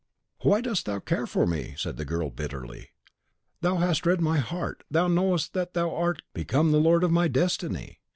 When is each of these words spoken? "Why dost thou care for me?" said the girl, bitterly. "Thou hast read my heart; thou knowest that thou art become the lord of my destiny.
"Why 0.41 0.61
dost 0.61 0.87
thou 0.87 0.99
care 0.99 1.27
for 1.27 1.45
me?" 1.45 1.75
said 1.77 1.95
the 1.97 2.05
girl, 2.05 2.31
bitterly. 2.31 2.89
"Thou 3.61 3.75
hast 3.75 4.03
read 4.07 4.19
my 4.19 4.39
heart; 4.39 4.83
thou 4.89 5.07
knowest 5.07 5.53
that 5.53 5.75
thou 5.75 5.93
art 5.93 6.23
become 6.33 6.71
the 6.71 6.79
lord 6.79 7.03
of 7.03 7.11
my 7.11 7.27
destiny. 7.27 7.99